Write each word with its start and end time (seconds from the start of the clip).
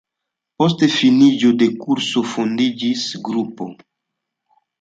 Post 0.61 0.85
finiĝo 0.93 1.51
de 1.63 1.69
kurso 1.83 2.25
fondiĝis 2.31 3.07
grupo. 3.29 3.73